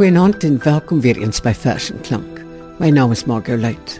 [0.00, 2.38] Goeienaand en welkom weer eens by Vers en Klank.
[2.78, 3.98] My naam is Margot Luit.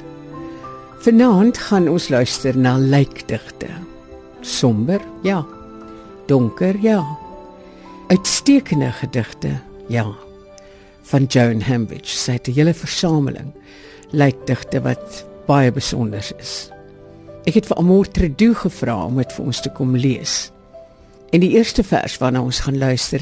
[1.05, 3.67] Vanaand gaan ons luister na lijkdigte.
[4.41, 5.01] Somber?
[5.23, 5.45] Ja.
[6.27, 6.79] Donker?
[6.81, 7.05] Ja.
[8.09, 9.51] Uitstekende gedigte?
[9.89, 10.07] Ja.
[11.03, 13.53] Van Joan Hambidge, sy het 'n hele versameling
[14.11, 16.71] lijkdigte wat baie besonder is.
[17.45, 20.51] Ek het vir Amor Tredu gevra om dit vir ons te kom lees.
[21.31, 23.21] En die eerste vers waarna ons gaan luister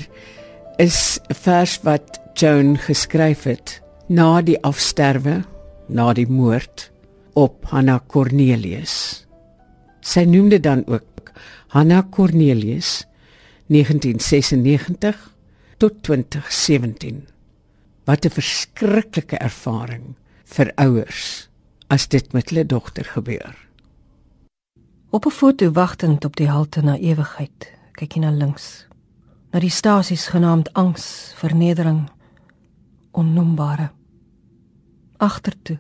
[0.77, 5.41] is 'n vers wat Joan geskryf het na die afsterwe,
[5.91, 6.85] na die moord
[7.35, 9.25] op Hanna Cornelius.
[10.07, 11.33] Sy noem dit dan ook
[11.75, 13.09] Hanna Cornelius
[13.75, 15.19] 1996
[15.83, 17.27] tot 2017.
[18.07, 20.15] Wat 'n verskriklike ervaring
[20.45, 21.49] vir ouers
[21.89, 23.57] as dit met hulle dogter gebeur.
[25.11, 28.87] Op 'n foto wagtend op die halte na ewigheid, kyk jy na links.
[29.51, 32.09] Na die stasies genaamd angs, vernedering,
[33.11, 33.91] onnoembare.
[35.17, 35.79] Agtertoe.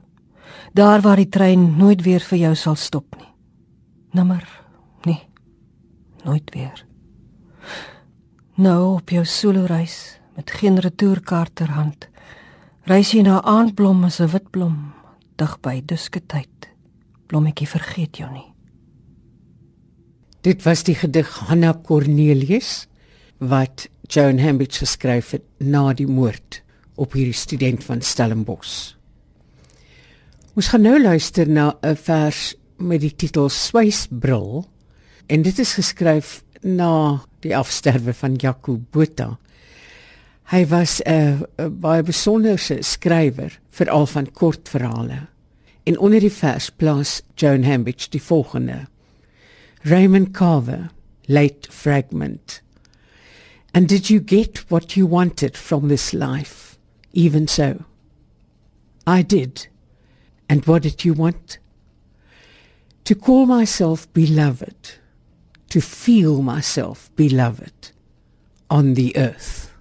[0.73, 3.29] Daar waar die trein nooit weer vir jou sal stop nie.
[4.12, 4.45] Nimmer
[5.05, 5.21] nie.
[6.25, 6.84] Nooit weer.
[8.55, 12.09] Nou op jou solo reis met geen retourkaart ter hand.
[12.89, 14.93] Reis jy na aandblom as 'n wit blom
[15.37, 16.69] dig by dusketyd.
[17.27, 18.55] Blommetjie vergeet jou nie.
[20.41, 22.87] Dit was die gedig Hanna Cornelius
[23.39, 26.62] wat Joan Hambidge geskryf het na die moord
[26.99, 28.95] op hierdie student van Stellenbosch.
[30.59, 34.67] Ons gaan nou luister na 'n vers met die titel Swysbril
[35.27, 39.39] en dit is geskryf na die afsterwe van Jaco Botha.
[40.50, 41.45] Hy was 'n
[41.81, 45.28] baie besondere skrywer veral van kortverhale.
[45.84, 48.87] En onder die vers plaas Joan Hambidge die volgende:
[49.83, 50.91] Raymond Carver,
[51.27, 52.62] late fragment.
[53.72, 56.68] And did you get what you wanted from this life?
[57.19, 57.84] Even so.
[59.05, 59.67] I did.
[60.49, 61.59] And what did you want?
[63.05, 65.01] To call myself beloved,
[65.71, 67.91] to feel myself beloved
[68.71, 69.73] on the earth.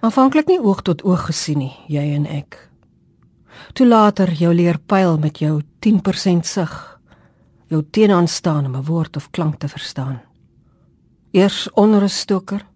[0.00, 2.58] Aanvanklik nie oog tot oog gesien nie, jy en ek.
[3.72, 6.72] Toe later jou leer pyl met jou 10% sig,
[7.72, 10.20] jou teenaanstaan om 'n woord of klank te verstaan.
[11.32, 12.66] Eers onrusstoker,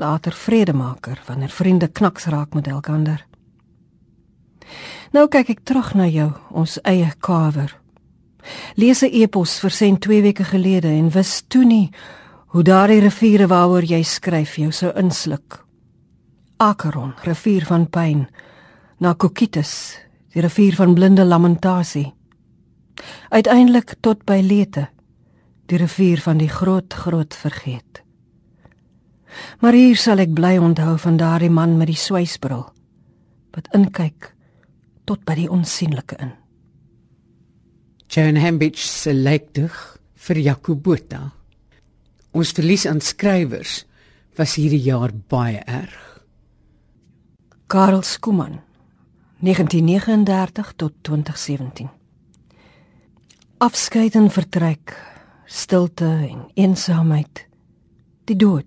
[0.00, 3.26] later vredemaker wanneer vriende knaks raak met elkander.
[5.12, 7.76] Nou kyk ek terug na jou, ons eie kawer.
[8.76, 11.90] Lees 'n epos versend 2 weke gelede en wis toe nie
[12.52, 15.64] hoe daardie riviere waaroor jy skryf jou sou insluk.
[16.56, 18.26] Acheron, rivier van pyn,
[18.98, 19.98] na Kokitus,
[20.32, 22.12] die rivier van blinde lamentasie.
[23.30, 24.88] Uiteindelik tot by Lete,
[25.66, 28.02] die rivier van die groot groot vergeet.
[29.60, 32.66] Maar hier sal ek bly onthou van daardie man met die swysbril
[33.54, 34.30] wat inkyk
[35.10, 36.32] tot by die onsigbare in.
[38.10, 39.74] Joan Hambidge se lekdig
[40.26, 41.20] vir Jakobota.
[42.34, 43.84] Ons verlies aan skrywers
[44.38, 45.98] was hierdie jaar baie erg.
[47.70, 48.60] Karel Skuman
[49.40, 51.90] 1939 tot 2017.
[53.58, 54.94] Afskeid en vertrek,
[55.46, 57.46] stilte en eensaamheid,
[58.28, 58.66] die dood,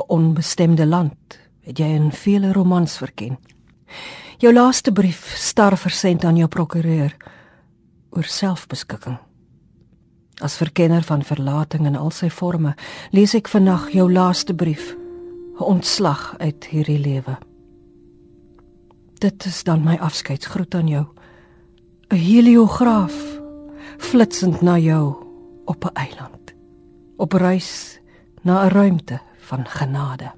[0.00, 3.38] 'n onbestemde land, het jy in vele romans verken.
[4.38, 7.16] Jou laaste brief star versend aan jou prokureur
[8.10, 9.18] oor selfbeskikking.
[10.40, 12.74] As verkenner van verlating in al sy forme,
[13.10, 14.96] lees ek vandag jou laaste brief,
[15.60, 17.38] 'n ontslag uit hierdie lewe.
[19.18, 21.06] Dit is dan my afskeidsgroet aan jou.
[22.10, 23.40] 'n Heliograaf
[23.98, 25.14] flitsend na jou
[25.64, 26.54] op 'n eiland.
[27.16, 28.00] Op reis
[28.42, 29.20] na 'n ruimte
[29.50, 30.32] van genade.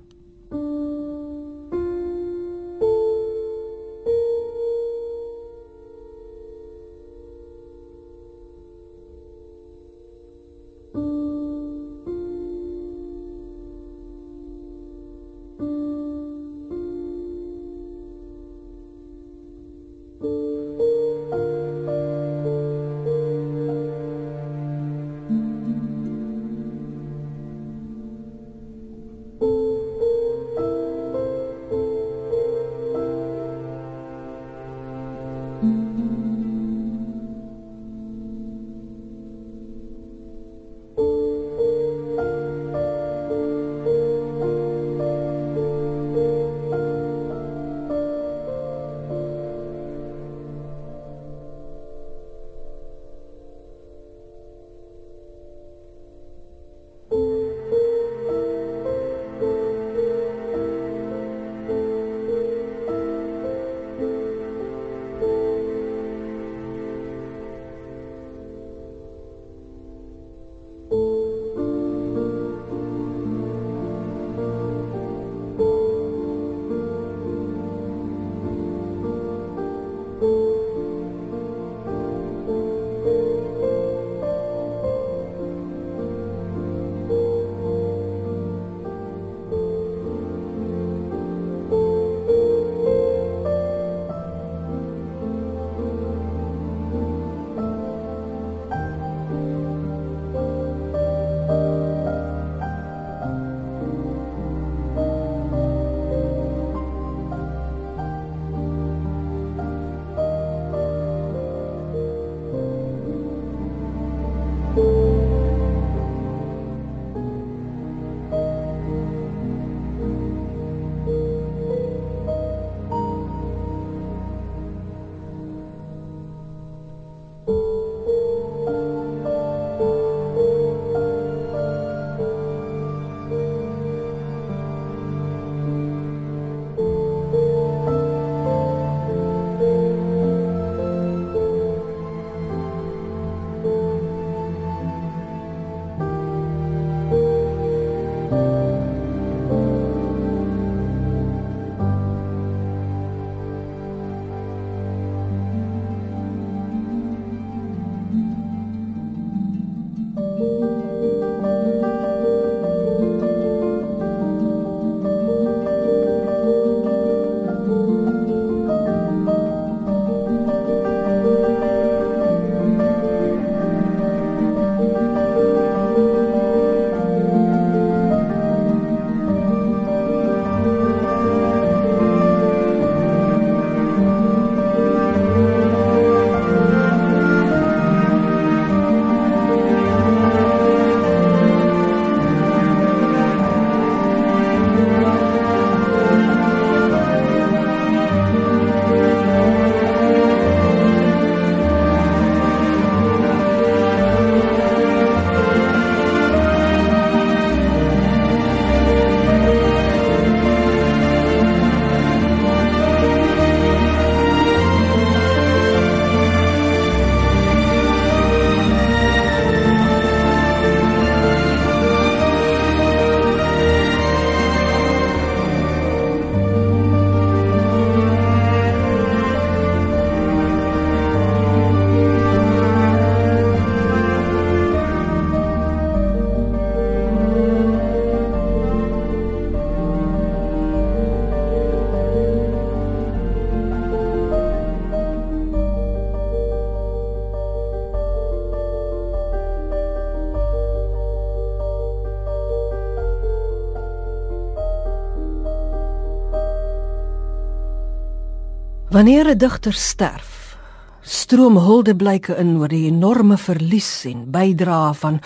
[259.02, 260.56] Wanneer 'n digter sterf,
[261.00, 265.18] stroom huldeblyke in oor die enorme verlies en bydra van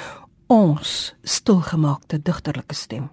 [0.47, 3.11] ons stilgemaakte digterlike stem.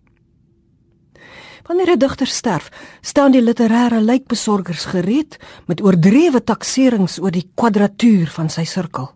[1.67, 8.27] Wanneer 'n digter sterf, staan die literêre lijkbesorgers gereed met oordrewe takserings oor die kwadratuur
[8.27, 9.11] van sy sirkel.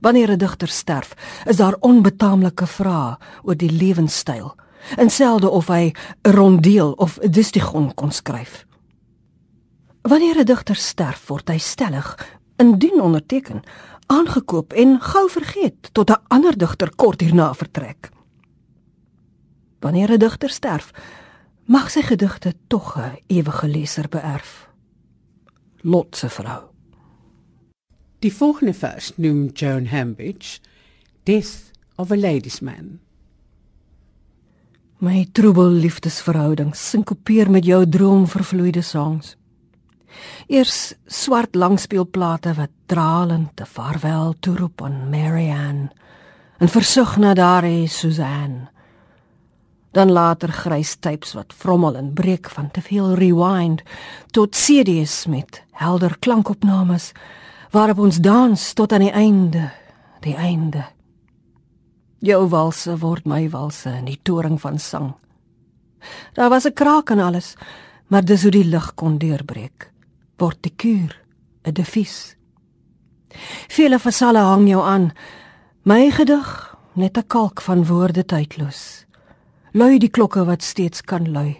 [0.00, 1.14] Wanneer 'n digter sterf,
[1.46, 4.54] is daar onbetaamlike vrae oor die lewenstyl,
[4.96, 8.66] inselde of hy 'n rondeel of 'n distigon kon skryf.
[10.02, 12.18] Wanneer 'n digter sterf, word hy stellig
[12.56, 13.62] indien onderteken
[14.06, 18.10] aangekoop en gou vergeet tot 'n ander digter kort hierna vertrek.
[19.80, 20.90] Wanneer 'n digter sterf,
[21.64, 24.68] mag sy gedigte tog 'n ewige leser beerf.
[25.80, 26.62] Lot se vrou.
[28.18, 30.60] Die volgende vers noem Joan Hambidge
[31.22, 33.00] Death of a Ladies Man.
[34.98, 39.36] My troebel liefdesverhouding sinkopeer met jou droomvervloeide songs.
[40.46, 45.90] Eers swart langspeelplate wat dralend te vaarwel toeroep aan Marianne
[46.58, 48.68] en versug na daardie Suzanne.
[49.92, 53.82] Dan later grys tapes wat vrommel en breek van te veel rewind
[54.30, 57.12] tot CD's met helder klankopnames
[57.70, 59.70] waarop ons dans tot aan die einde
[60.22, 60.84] die einde.
[62.22, 65.14] Jou walse word my walse in die toring van sang.
[66.34, 67.56] Daar was 'n kraak en alles
[68.06, 69.91] maar dis hoe die lig kon deurbreek
[70.76, 71.12] kuur
[71.64, 72.36] 'n devies
[73.68, 75.12] vele fasalle hang jou aan
[75.84, 79.06] my gedig net 'n kalk van woorde tydloos
[79.72, 81.56] lui die klokke wat steeds kan lui.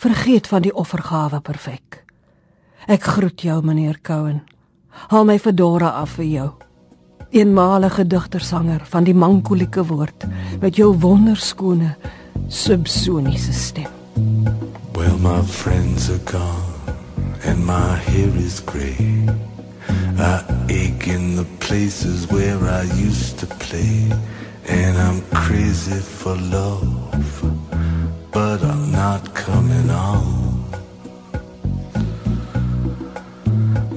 [0.00, 2.00] Vergeet van die offergawe perfek.
[2.88, 4.40] Ek groet jou meneer Cowan.
[5.12, 6.48] Haal my fedora af vir jou.
[7.32, 10.26] Eenmalige digtersanger van die mankolieke woord
[10.60, 11.94] met jou wonderskone
[12.48, 13.92] subsoniese stem.
[14.92, 16.71] Well my friends are gone
[17.44, 19.28] and my hair is gray.
[20.18, 24.10] I ache in the places where I used to play.
[24.68, 27.42] And I'm crazy for love,
[28.30, 30.64] but I'm not coming on.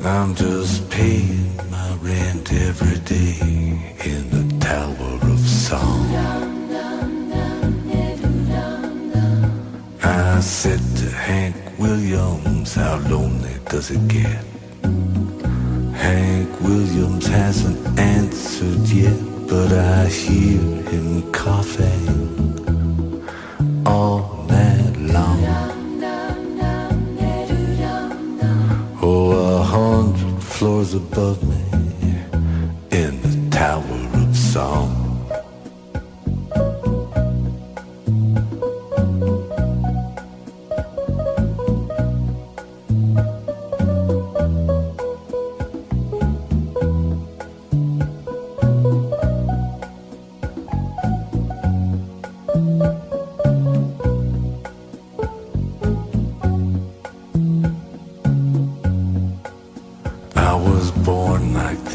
[0.04, 3.38] I'm just paying my rent every day
[4.12, 6.65] in the Tower of Song.
[10.06, 14.44] I said to Hank Williams, how lonely does it get?
[15.96, 20.60] Hank Williams hasn't answered yet but I hear
[20.90, 22.08] him coughing
[23.86, 25.44] all night long.
[29.02, 31.65] Oh, a hundred floors above me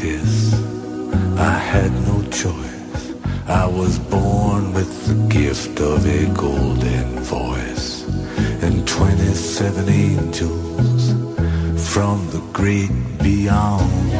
[0.01, 0.53] this.
[1.37, 3.13] I had no choice.
[3.47, 8.03] I was born with the gift of a golden voice
[8.63, 11.01] and 27 angels
[11.91, 12.91] from the great
[13.21, 14.11] beyond.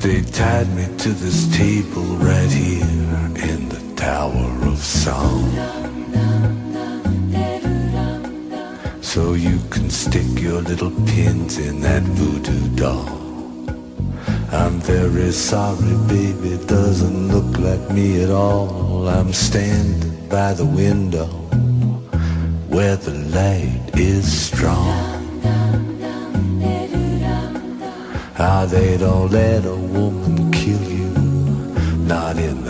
[0.00, 5.79] They tied me to this table right here in the Tower of Song.
[15.32, 19.08] Sorry, baby, doesn't look like me at all.
[19.08, 21.26] I'm standing by the window
[22.68, 24.94] where the light is strong.
[28.38, 31.10] Ah, they don't let a woman kill you,
[32.06, 32.69] not in the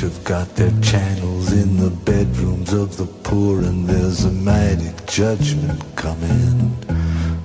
[0.00, 5.82] have got their channels in the bedrooms of the poor, and there's a mighty judgment
[5.94, 6.74] coming.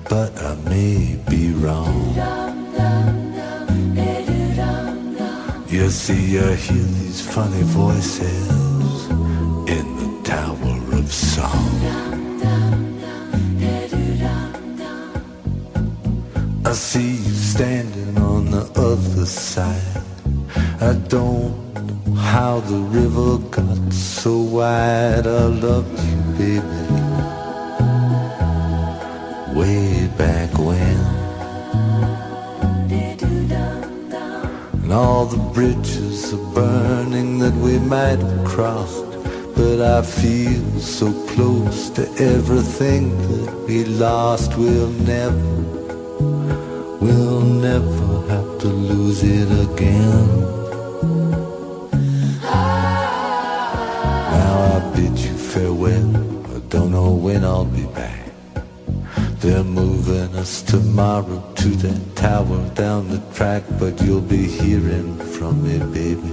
[0.08, 2.14] But I may be wrong.
[5.68, 8.48] You see, I hear these funny voices
[9.68, 11.70] in the Tower of Song.
[16.64, 20.02] I see you standing on the other side.
[20.80, 21.65] I don't
[22.26, 25.26] how the river got so wide.
[25.26, 26.82] I love you, baby.
[29.58, 30.98] Way back when.
[34.82, 39.04] And all the bridges are burning that we might have crossed.
[39.54, 44.56] But I feel so close to everything that we lost.
[44.58, 45.50] We'll never,
[47.00, 50.55] we'll never have to lose it again.
[55.56, 56.10] Farewell.
[56.54, 58.28] I don't know when I'll be back.
[59.40, 65.54] They're moving us tomorrow to that tower down the track, but you'll be hearing from
[65.64, 66.32] me, baby,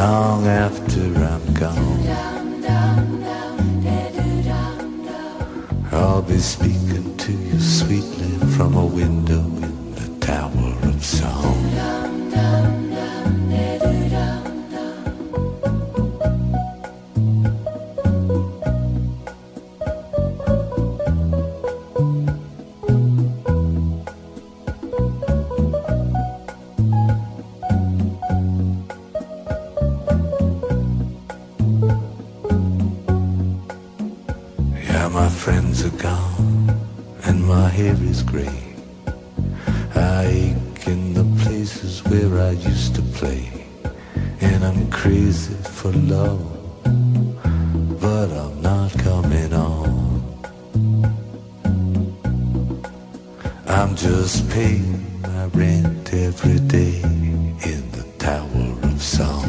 [0.00, 2.00] long after I'm gone.
[5.92, 11.59] I'll be speaking to you sweetly from a window in the Tower of Song.
[54.50, 57.00] Paying my rent every day
[57.70, 59.46] in the Tower of Song.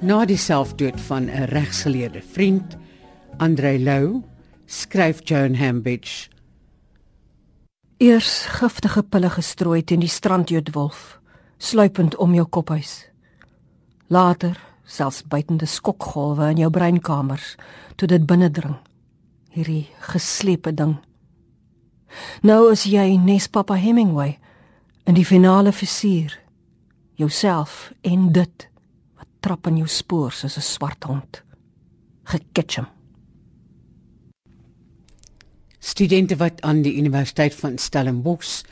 [0.00, 2.76] Na die selfdood van 'n regsgeleerde vriend,
[3.36, 4.22] Andre Lou,
[4.66, 6.32] skryf Joan Hambidge
[8.02, 11.20] Eers giftige pille gestrooi teen die strandjoodwolf,
[11.62, 13.04] sluipend om jou kophuis.
[14.10, 17.52] Later, selfs buitende skokgolwe in jou breinkamers
[17.94, 18.74] toe dit binnendring.
[19.54, 20.96] Hierdie geslepe ding.
[22.42, 24.40] Nou is jy nespapa Hemingway
[25.06, 26.34] in die finale fusier.
[27.14, 28.68] Jouself en dit
[29.14, 31.42] wat trap in jou spoor soos 'n swart hond.
[32.24, 32.90] Geketch hom.
[35.84, 38.62] Studente wat aan die Universiteit van Stellenbosch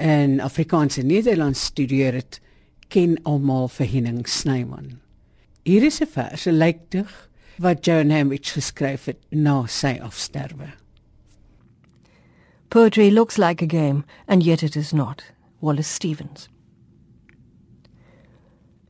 [0.00, 2.40] in Afrikaans en Nederlands studeer het,
[2.88, 4.86] ken almal vir Henning Snyman.
[5.62, 7.28] Hier is 'n vers, 'n lijkdig
[7.58, 10.72] wat Joan Hambidge geskryf het na sy afsterwe.
[12.68, 15.22] Poetry looks like a game, and yet it is not.
[15.58, 16.48] Wallace Stevens.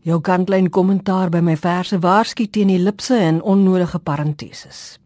[0.00, 4.98] Jou kantlyn kommentaar by my verse waarsku teen ellipse en onnodige parenteses.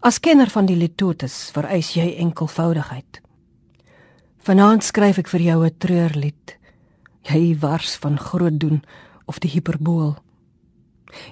[0.00, 3.20] As kenner van die litotes vereis jy enkelvoudigheid.
[4.44, 6.56] Vanaand skryf ek vir jou 'n treurlied.
[7.22, 8.82] Jy wars van groot doen
[9.26, 10.16] of die hiperbool.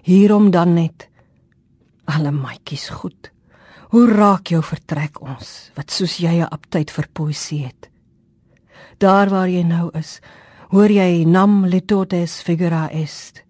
[0.02, 1.09] Hierom dan net
[2.05, 3.31] alle maatjies goed.
[3.92, 7.90] Hoe raak jou vertrek ons wat soos jy 'n aptyd vir poësie het.
[8.98, 10.20] Daar waar jy nou is,
[10.70, 13.44] hoor jy nam litotes figura est.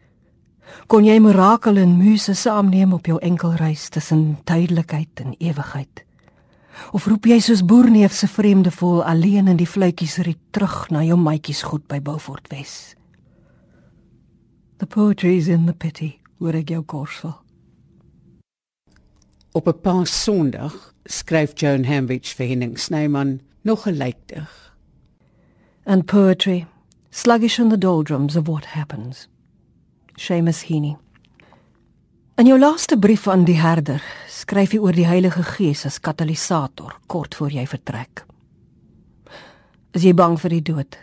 [0.86, 6.04] Kon jy mirakel en muse saamneem op jou enkelreis tussen tydelikheid en ewigheid?
[6.92, 11.04] Of roep jy soos boerneef se vreemde voel alleen in die fluitjies ry terug na
[11.04, 12.94] jou maatjies goed by Beaufort Wes?
[14.78, 17.36] The poetry is in the pity, hoor ek jou korsel.
[19.52, 24.74] Op 'n Paas Sondag skryf Joan Hambidge vir Henning Snyman nog 'n lijkdig.
[25.84, 26.66] And poetry,
[27.10, 29.28] sluggish in the doldrums of what happens.
[30.16, 30.96] Seamus Heaney.
[32.36, 36.98] In jou laaste brief aan die herder skryf jy oor die Heilige Gees as katalisator
[37.06, 38.24] kort voor jy vertrek.
[39.96, 40.98] Is jy bang vir die dood?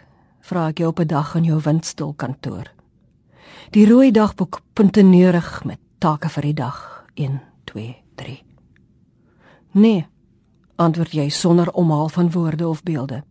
[0.45, 2.69] Vra ek jou op 'n dag in jou windstoel kantoor.
[3.71, 8.43] Die rooi dagboek punteneurig met take vir die dag 1 2 3.
[9.71, 10.07] Nee,
[10.75, 13.23] antwoord jy sonder omhaal van woorde of beelde.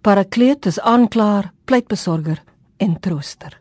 [0.00, 2.42] Parakleet is aanklaer, pleitbesorger
[2.76, 3.59] en trooster.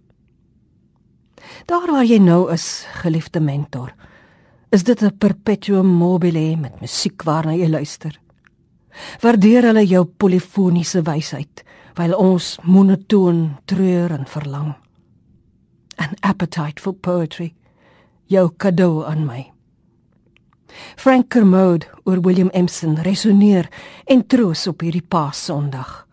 [1.66, 3.94] Daar waar jy nou is, geliefde mentor,
[4.72, 8.20] is dit 'n perpetuum mobile met musiek waarna jy luister.
[9.22, 11.64] Waardeer hulle jou polifoniese wysheid
[12.00, 14.76] While ons monotoon treur en verlang.
[16.00, 17.50] An appetite for poetry.
[18.32, 19.42] Jou cadeau aan my.
[20.96, 23.68] Frank Kermode oor William Empson resoneer
[24.08, 26.06] en troos op hierdie Paasondag.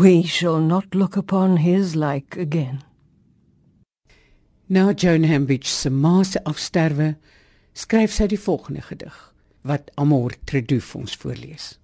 [0.00, 2.87] We shall not look upon his like again.
[4.70, 7.14] Na Joan Hambidge se ma se afsterwe,
[7.72, 9.16] skryf sy die volgende gedig
[9.64, 11.78] wat Amor Tredouf ons voorlees.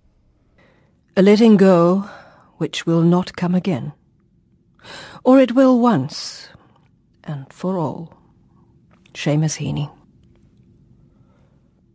[1.16, 2.04] A letting go
[2.58, 3.92] which will not come again.
[5.24, 6.50] Or it will once
[7.24, 8.12] and for all.
[9.14, 9.88] Seamus Heaney.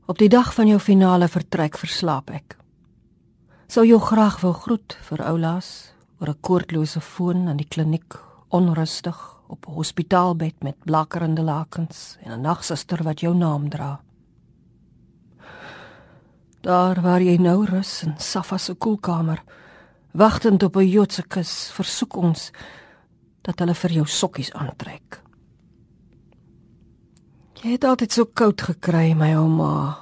[0.09, 2.57] Op die dag van jou finale vertrek verslaap ek.
[3.69, 8.17] Sou jou graag wou groet vir oulaas oor 'n koordlose foon in die kliniek,
[8.49, 14.01] onrustig op 'n hospitaalbed met blakkerende lakens en 'n nagsuster wat jou naam dra.
[16.61, 19.43] Daar waar jy nou rus in Safa se koelkamer,
[20.11, 22.51] wagtend op 'n Joodse kus, versoek ons
[23.41, 25.21] dat hulle vir jou sokkies aantrek.
[27.53, 29.97] Jy het altyd so koud gekry, my ouma,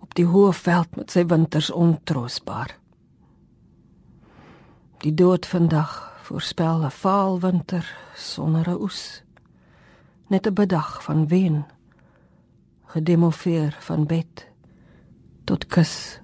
[0.00, 2.78] op die hoë veld met sy winters ontroosbaar.
[4.98, 9.22] Die dood vandag voorspel 'n vaal winter sonder 'n oes.
[10.26, 11.66] Net 'n bedag van wen.
[12.84, 14.48] Gedemoveer van bed
[15.44, 16.20] tot kus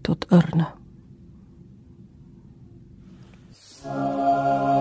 [0.00, 0.68] tot urne.
[3.84, 4.75] You.